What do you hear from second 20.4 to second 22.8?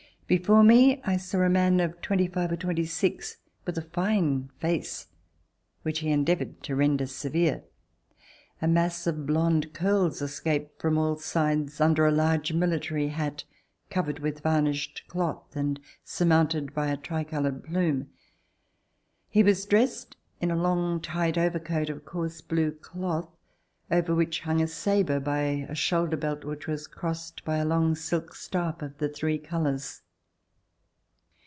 a long tight overcoat of coarse blue